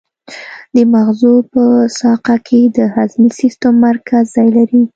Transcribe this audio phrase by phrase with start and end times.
[0.75, 1.63] د مغزو په
[1.99, 4.83] ساقه کې د هضمي سیستم مرکز ځای لري.